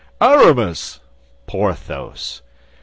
[0.19, 0.99] "Aramis!"
[1.45, 2.41] "Porthos!"